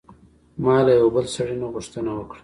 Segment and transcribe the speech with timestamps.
[0.63, 2.39] ما له یوه بل سړي نه غوښتنه وکړه.